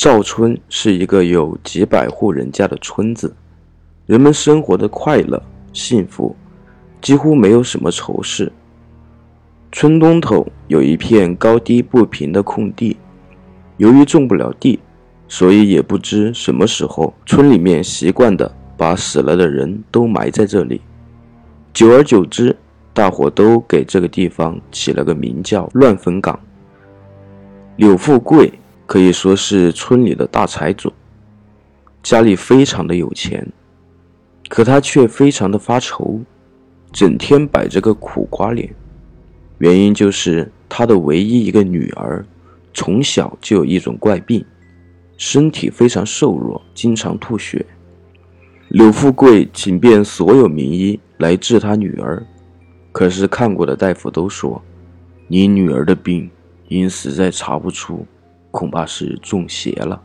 [0.00, 3.36] 赵村是一个有几百户人家的村子，
[4.06, 5.42] 人们生活的快乐、
[5.74, 6.34] 幸福，
[7.02, 8.50] 几乎没有什么愁事。
[9.70, 12.96] 村东头有一片高低不平的空地，
[13.76, 14.80] 由于种不了地，
[15.28, 20.80] 所以也不知什么时候，村里面习惯的把死了的人都埋在这里。
[21.74, 22.56] 久而久之，
[22.94, 26.40] 大伙都给这个地方起了个名叫“乱坟岗”。
[27.76, 28.50] 柳富贵。
[28.90, 30.92] 可以说是村里的大财主，
[32.02, 33.46] 家里非常的有钱，
[34.48, 36.18] 可他却非常的发愁，
[36.90, 38.68] 整天摆着个苦瓜脸。
[39.58, 42.26] 原因就是他的唯一一个女儿，
[42.74, 44.44] 从小就有一种怪病，
[45.16, 47.64] 身体非常瘦弱，经常吐血。
[48.70, 52.26] 柳富贵请遍所有名医来治他女儿，
[52.90, 54.60] 可是看过的大夫都说，
[55.28, 56.28] 你女儿的病
[56.66, 58.04] 因实在查不出。
[58.50, 60.00] 恐怕是中邪了。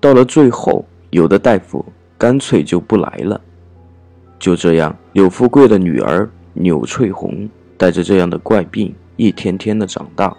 [0.00, 1.84] 到了最后，有的大夫
[2.16, 3.40] 干脆就不来了。
[4.38, 10.36] 就这样，柳富贵的女儿柳翠红带着这样的怪病，一天天的长大。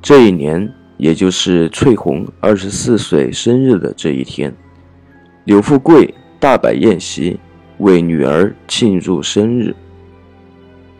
[0.00, 4.54] 这一年，也就是翠红二十四岁生日的这一天，
[5.44, 7.40] 柳富贵大摆宴席，
[7.78, 9.74] 为女儿庆祝生日。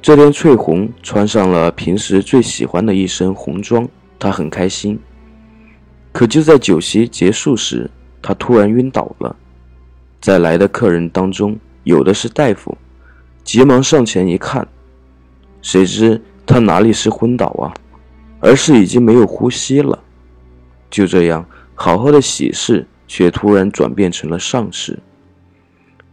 [0.02, 4.98] 这天，翠红穿上了平时最喜欢的一身红装，她很开心。
[6.18, 7.88] 可就在酒席结束时，
[8.20, 9.36] 他突然晕倒了。
[10.20, 12.76] 在来的客人当中，有的是大夫，
[13.44, 14.66] 急忙上前一看，
[15.62, 17.70] 谁知他哪里是昏倒啊，
[18.40, 19.96] 而是已经没有呼吸了。
[20.90, 21.46] 就这样，
[21.76, 24.98] 好好的喜事却突然转变成了丧事。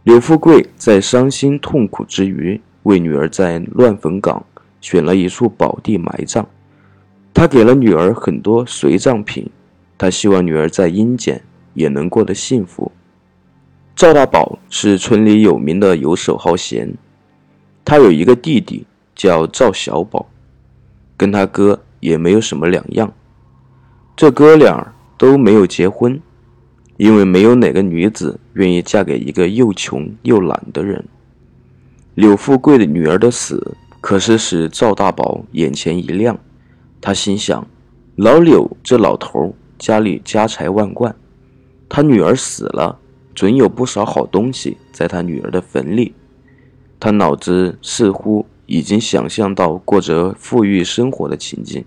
[0.04, 4.46] 柳富贵在伤心痛苦之余，为女儿在乱坟岗
[4.80, 6.46] 选了一处宝地埋葬。
[7.34, 9.50] 他给了女儿很多随葬品。
[9.98, 11.42] 他希望女儿在阴间
[11.74, 12.92] 也能过得幸福。
[13.94, 16.94] 赵大宝是村里有名的游手好闲，
[17.84, 20.26] 他有一个弟弟叫赵小宝，
[21.16, 23.10] 跟他哥也没有什么两样。
[24.14, 26.20] 这哥俩都没有结婚，
[26.98, 31.02] 因为没有哪个女子愿意嫁给一个又穷又懒的人。
[32.14, 36.38] 柳富贵的女儿的死，可是使赵大宝眼前一亮，
[37.00, 37.66] 他心想：
[38.16, 39.54] 老柳这老头。
[39.78, 41.14] 家里家财万贯，
[41.88, 42.98] 他女儿死了，
[43.34, 46.14] 准有不少好东西在他女儿的坟里。
[46.98, 51.84] 他脑子似乎已经想象到过着富裕生活的情景。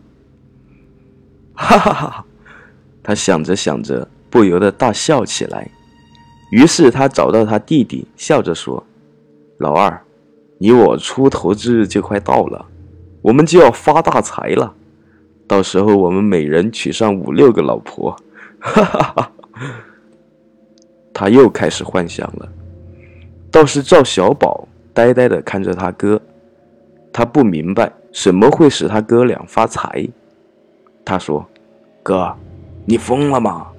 [1.53, 2.25] 哈哈哈！
[3.03, 5.69] 他想着想着，不由得大笑起来。
[6.51, 8.85] 于是他找到他弟弟，笑着说
[9.59, 10.01] ：“老二，
[10.57, 12.65] 你我出头之日就快到了，
[13.21, 14.73] 我们就要发大财了。”
[15.49, 18.15] 到时候我们每人娶上五六个老婆，
[18.59, 19.31] 哈哈哈！
[21.11, 22.47] 他又开始幻想了。
[23.49, 26.21] 倒是赵小宝呆呆的看着他哥，
[27.11, 30.07] 他不明白什么会使他哥俩发财。
[31.03, 31.43] 他说
[32.03, 32.31] ：“哥，
[32.85, 33.69] 你疯了吗？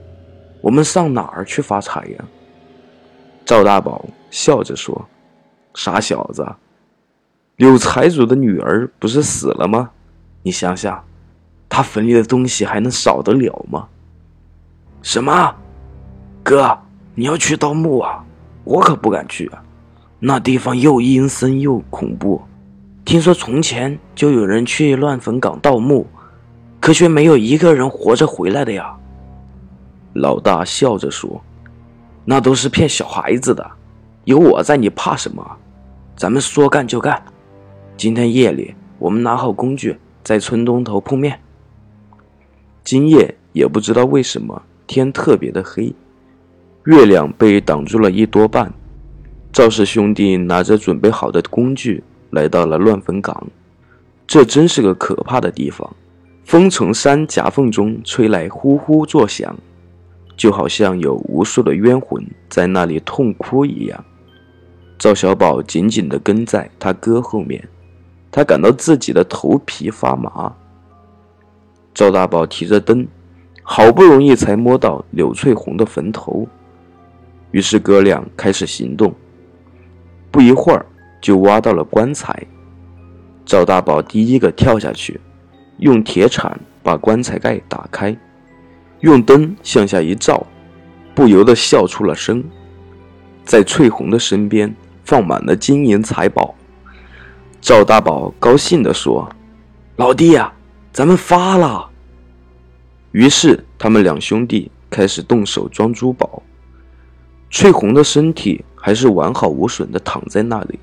[0.61, 2.25] 我们上哪儿去发财呀？”
[3.47, 5.07] 赵大宝笑着说
[5.75, 6.45] ：“傻小子，
[7.55, 9.91] 柳财主的女儿不是死了吗？
[10.43, 11.01] 你想想。”
[11.81, 13.89] 他坟里的东西还能少得了吗？
[15.01, 15.55] 什么，
[16.43, 16.79] 哥，
[17.15, 18.23] 你要去盗墓啊？
[18.65, 19.63] 我可不敢去啊，
[20.19, 22.43] 那地方又阴森又恐怖。
[23.07, 26.07] 听说从前就有人去乱坟岗盗墓，
[26.81, 28.95] 可却没有一个人活着回来的呀。
[30.13, 31.43] 老大笑着说
[32.27, 33.67] ：“那都是骗小孩子的，
[34.25, 35.43] 有我在，你怕什么？
[36.15, 37.23] 咱们说干就干。
[37.97, 41.41] 今天夜里，我们拿好工具，在村东头碰面。”
[42.83, 45.95] 今夜也不知道为什么天特别的黑，
[46.87, 48.73] 月亮被挡住了一多半。
[49.53, 53.47] 赵氏兄弟拿着准备好的工具来到了乱坟岗，
[54.27, 55.95] 这真是个可怕的地方。
[56.45, 59.57] 风从山夹缝中吹来，呼呼作响，
[60.37, 64.05] 就好像有无数的冤魂在那里痛哭一样。
[64.99, 67.69] 赵小宝紧紧地跟在他哥后面，
[68.33, 70.53] 他感到自己的头皮发麻。
[72.01, 73.07] 赵大宝提着灯，
[73.63, 76.49] 好不容易才摸到柳翠红的坟头，
[77.51, 79.15] 于是哥俩开始行动。
[80.31, 80.87] 不一会儿，
[81.21, 82.35] 就挖到了棺材。
[83.45, 85.21] 赵大宝第一个跳下去，
[85.77, 88.17] 用铁铲把棺材盖打开，
[89.01, 90.47] 用灯向下一照，
[91.15, 92.43] 不由得笑出了声。
[93.45, 94.75] 在翠红的身边
[95.05, 96.55] 放满了金银财宝。
[97.61, 99.29] 赵大宝高兴地说
[99.97, 100.51] ：“老弟呀！”
[100.95, 101.90] 咱们发了。
[103.13, 106.43] 于是他们两兄弟开始动手装珠宝。
[107.51, 110.79] 翠红的身体还是完好无损的躺在那里，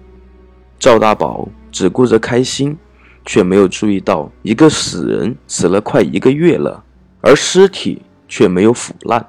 [0.77, 2.77] 赵大宝只顾着开心，
[3.25, 6.83] 却没有注意到一个死人死了快一个月了，
[7.21, 9.25] 而尸体却没有腐烂。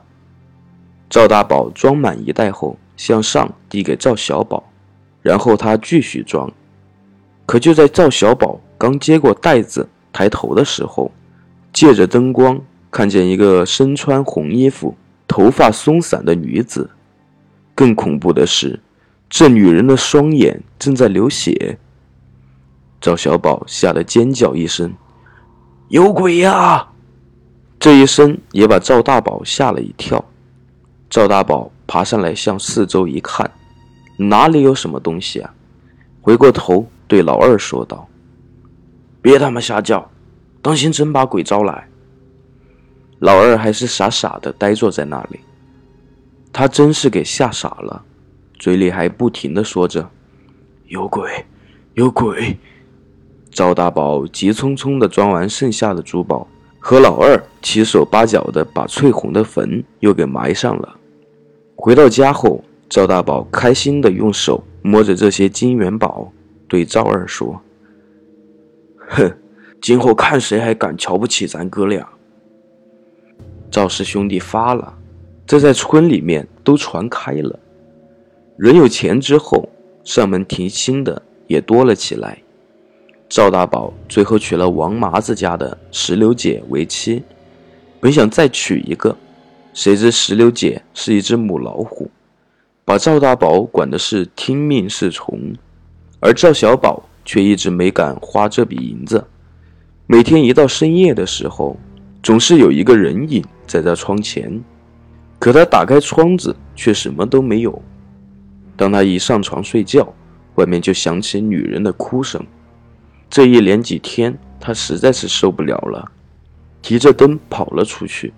[1.08, 4.64] 赵大宝装满一袋后，向上递给赵小宝，
[5.22, 6.50] 然后他继续装。
[7.46, 11.10] 可就在赵小宝刚接过袋子抬头的时候，
[11.72, 14.96] 借着灯光看见一个身穿红衣服、
[15.26, 16.90] 头发松散的女子。
[17.74, 18.80] 更恐怖的是，
[19.30, 21.78] 这女人的双眼正在流血。
[23.00, 24.92] 赵小宝吓得尖叫一声
[25.88, 26.88] ：“有鬼呀！”
[27.78, 30.24] 这一声也把赵大宝吓了一跳。
[31.08, 33.48] 赵大宝爬上来向四周一看，
[34.16, 35.54] 哪里有什么东西啊？
[36.20, 38.08] 回过头对老二说道
[39.22, 40.10] ：“别他妈瞎叫，
[40.60, 41.86] 当心真把鬼招来。”
[43.20, 45.40] 老二还是傻傻的呆坐在那里。
[46.52, 48.02] 他真是给吓傻了，
[48.58, 50.10] 嘴里还不停的说着
[50.88, 51.44] ：“有鬼，
[51.94, 52.56] 有鬼。”
[53.50, 56.46] 赵大宝急匆匆的装完剩下的珠宝，
[56.78, 60.96] 和老二七手八脚的把翠红的坟又给埋上了。
[61.76, 66.32] 回到家后，赵大宝开心的用手摸着这些金元宝，
[66.66, 67.60] 对赵二说
[69.08, 69.32] ：“哼，
[69.80, 72.06] 今后看谁还敢瞧不起咱哥俩。”
[73.70, 74.94] 赵氏兄弟发了。
[75.46, 77.58] 这在村里面都传开了，
[78.58, 79.66] 人有钱之后，
[80.04, 82.36] 上门提亲的也多了起来。
[83.30, 87.22] 赵大宝最后娶了王麻子家的石榴姐为妻，
[87.98, 89.16] 本想再娶一个，
[89.72, 92.10] 谁知石榴姐是一只母老虎，
[92.84, 95.54] 把赵大宝管的是听命是从，
[96.20, 99.24] 而赵小宝却一直没敢花这笔银子。
[100.06, 101.76] 每天一到深夜的时候，
[102.22, 104.60] 总是有一个人影在他窗前。
[105.38, 107.80] 可他打开窗子，却什么都没有。
[108.76, 110.12] 当他一上床睡觉，
[110.56, 112.44] 外面就响起女人的哭声。
[113.30, 116.10] 这一连几天，他实在是受不了了，
[116.82, 118.32] 提着灯跑了出去。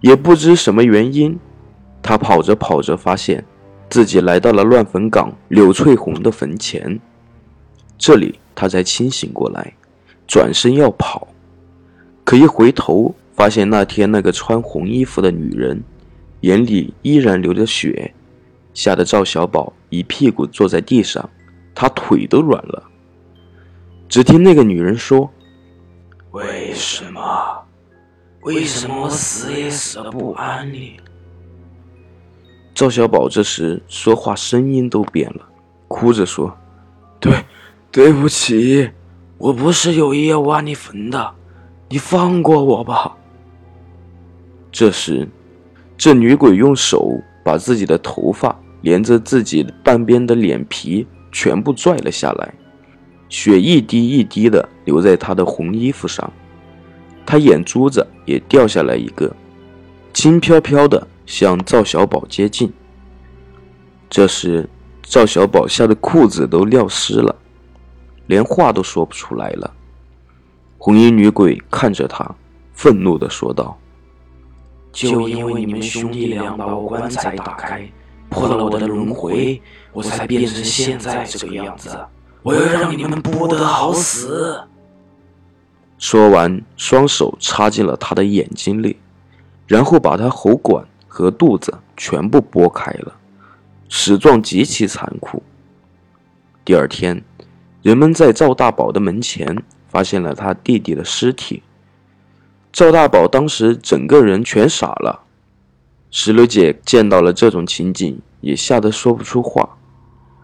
[0.00, 1.38] 也不知什么原因，
[2.02, 3.42] 他跑着跑着，发现
[3.88, 7.00] 自己来到了乱坟岗柳翠红的坟前。
[7.96, 9.72] 这里，他才清醒过来，
[10.26, 11.26] 转身要跑，
[12.22, 13.14] 可一回头。
[13.36, 15.84] 发现那天那个穿红衣服的女人，
[16.40, 18.14] 眼里依然流着血，
[18.72, 21.28] 吓得赵小宝一屁股坐在地上，
[21.74, 22.82] 他腿都软了。
[24.08, 25.30] 只听那个女人说
[26.32, 27.20] ：“为什么？
[28.40, 30.92] 为什么死也死的不安宁？”
[32.74, 35.46] 赵小宝这时说话声音都变了，
[35.88, 36.56] 哭着说
[37.20, 37.44] ：“对，
[37.92, 38.90] 对不起，
[39.36, 41.34] 我不是有意要挖你坟的，
[41.90, 43.14] 你放过我吧。”
[44.78, 45.26] 这时，
[45.96, 52.54] 这女鬼用手把自己的头发连着自己半边的脸皮全部拽了下来，
[53.30, 56.30] 血一滴一滴的流在她的红衣服上，
[57.24, 59.34] 她眼珠子也掉下来一个，
[60.12, 62.70] 轻飘飘的向赵小宝接近。
[64.10, 64.68] 这时，
[65.02, 67.34] 赵小宝吓得裤子都尿湿了，
[68.26, 69.72] 连话都说不出来了。
[70.76, 72.30] 红衣女鬼看着他，
[72.74, 73.74] 愤怒的说道。
[74.96, 77.86] 就因为你们兄弟俩把我棺材打开，
[78.30, 79.60] 破了我的轮回，
[79.92, 81.90] 我才变成现在这个样子。
[82.42, 84.58] 我要让你们不得好死！
[85.98, 88.96] 说完，双手插进了他的眼睛里，
[89.66, 93.14] 然后把他喉管和肚子全部剥开了，
[93.90, 95.42] 死状极其残酷。
[96.64, 97.22] 第二天，
[97.82, 101.62] 人们在赵大宝的门前发现了他弟弟的尸体。
[102.76, 105.22] 赵大宝当时整个人全傻了，
[106.10, 109.78] 石榴姐见到了这种情景，也吓得说不出话。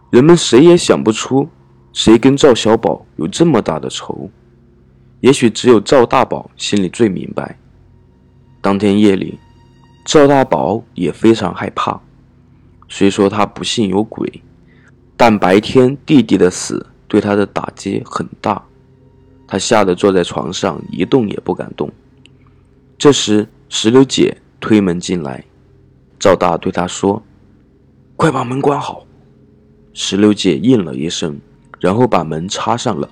[0.09, 1.51] 人们谁也想不出，
[1.93, 4.31] 谁跟赵小宝有这么大的仇。
[5.21, 7.59] 也许只有赵大宝心里最明白。
[8.63, 9.39] 当天夜里，
[10.07, 12.01] 赵大宝也非常害怕。
[12.89, 14.43] 虽说他不信有鬼，
[15.19, 18.65] 但白天弟弟的死对他的打击很大，
[19.47, 21.93] 他吓得坐在床上一动也不敢动。
[23.03, 25.45] 这时，石榴姐推门进来，
[26.21, 27.21] 赵大对她说
[28.15, 29.05] ：“快把门关好。”
[29.93, 31.41] 石榴姐应了一声，
[31.81, 33.11] 然后把门插上了。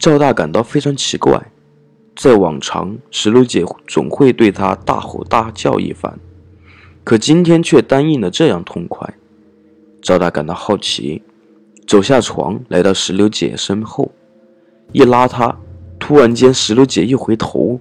[0.00, 1.52] 赵大感到非常奇怪，
[2.16, 6.18] 在往常，石榴姐总会对他大吼大叫一番，
[7.04, 9.06] 可今天却答应的这样痛快。
[10.00, 11.22] 赵大感到好奇，
[11.86, 14.10] 走下床，来到石榴姐身后，
[14.92, 15.58] 一拉她，
[15.98, 17.78] 突然间，石榴姐一回头。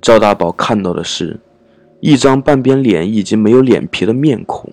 [0.00, 1.40] 赵大宝看到的是，
[2.00, 4.72] 一张半边脸已经没有脸皮的面孔，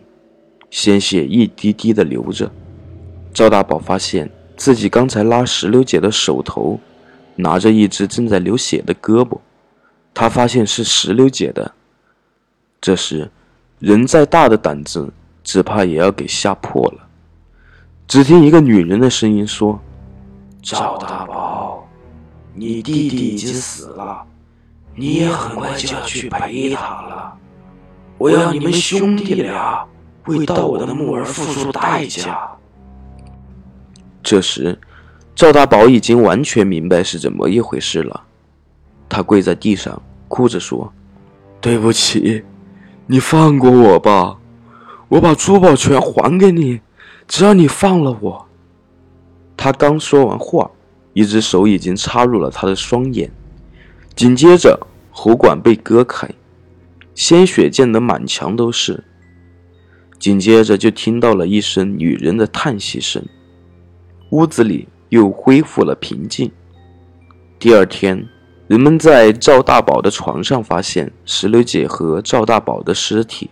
[0.70, 2.52] 鲜血一滴滴的流着。
[3.34, 6.80] 赵大宝发现自己刚才拉石榴姐的手头，
[7.36, 9.40] 拿着一只正在流血的胳膊，
[10.14, 11.72] 他发现是石榴姐的。
[12.80, 13.32] 这时，
[13.80, 15.12] 人再大的胆子，
[15.44, 17.08] 只怕也要给吓破了。
[18.08, 19.80] 只听一个女人的声音说
[20.62, 21.88] ：“赵大宝，
[22.54, 24.24] 你弟弟已经死了，
[24.96, 27.34] 你也很快就要去陪他了。
[28.18, 29.86] 我要你们兄弟俩
[30.28, 32.50] 为盗我的墓而付出代价。”
[34.24, 34.80] 这时，
[35.36, 38.24] 赵大宝已经完全明白是怎么一回事了。
[39.10, 40.92] 他跪在地上，哭着说
[41.60, 42.44] ：“对不起，
[43.06, 44.38] 你放过我吧，
[45.10, 46.80] 我把珠宝全还给你，
[47.28, 48.48] 只要你放了我。”
[49.58, 50.72] 他刚说完话，
[51.14, 53.30] 一只手已经插入了他的双眼，
[54.16, 54.80] 紧接着
[55.12, 56.30] 喉管被割开，
[57.16, 59.04] 鲜血溅得满墙都是。
[60.20, 63.24] 紧接着就听到了一声女人的叹息声。
[64.30, 66.50] 屋子里又恢复了平静。
[67.60, 68.28] 第二天，
[68.68, 73.50] 人们在赵大宝的床上发现石榴姐和赵大宝的尸体。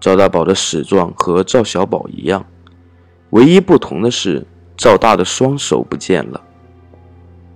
[0.00, 2.44] 赵大宝的死状和赵小宝一样，
[3.30, 6.40] 唯一不同的是赵大的双手不见了。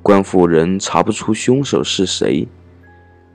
[0.04, 2.46] 官府人查不出凶手是谁，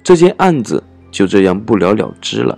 [0.03, 2.57] 这件案子就这样不了了之了。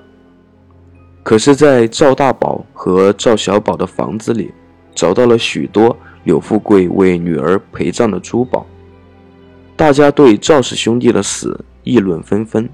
[1.23, 4.51] 可是，在赵大宝和赵小宝的房子里，
[4.93, 5.97] 找到了许多。
[6.23, 8.63] 柳富贵为女儿陪葬的珠宝，
[9.75, 12.69] 大家对赵氏兄弟的死议论纷纷。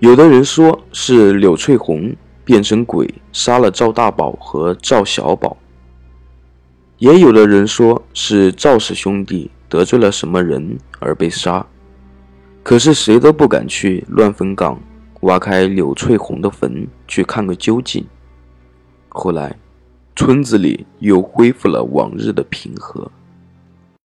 [0.00, 2.12] 有的人说是柳翠红
[2.44, 5.56] 变成鬼杀了赵大宝和赵小宝，
[6.98, 11.64] 也有的人说是赵氏兄弟得罪了什么人而被杀。
[12.62, 14.80] 可是谁都不敢去乱坟岗
[15.22, 18.04] 挖开柳翠红的坟去看个究竟。
[19.08, 19.54] 后来。
[20.16, 23.10] 村子里又恢复了往日的平和。